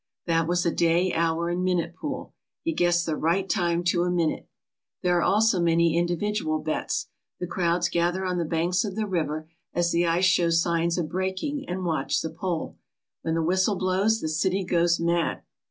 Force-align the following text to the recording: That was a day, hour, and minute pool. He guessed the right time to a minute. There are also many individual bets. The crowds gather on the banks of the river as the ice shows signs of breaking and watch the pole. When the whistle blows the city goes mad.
That 0.25 0.47
was 0.47 0.65
a 0.65 0.71
day, 0.71 1.13
hour, 1.13 1.49
and 1.51 1.63
minute 1.63 1.93
pool. 1.93 2.33
He 2.63 2.73
guessed 2.73 3.05
the 3.05 3.15
right 3.15 3.47
time 3.47 3.83
to 3.83 4.01
a 4.01 4.09
minute. 4.09 4.47
There 5.03 5.19
are 5.19 5.21
also 5.21 5.61
many 5.61 5.95
individual 5.95 6.57
bets. 6.57 7.09
The 7.39 7.45
crowds 7.45 7.87
gather 7.87 8.25
on 8.25 8.39
the 8.39 8.43
banks 8.45 8.83
of 8.83 8.95
the 8.95 9.05
river 9.05 9.47
as 9.75 9.91
the 9.91 10.07
ice 10.07 10.25
shows 10.25 10.59
signs 10.59 10.97
of 10.97 11.07
breaking 11.07 11.69
and 11.69 11.85
watch 11.85 12.21
the 12.21 12.31
pole. 12.31 12.77
When 13.21 13.35
the 13.35 13.43
whistle 13.43 13.75
blows 13.75 14.21
the 14.21 14.27
city 14.29 14.63
goes 14.63 14.99
mad. 14.99 15.43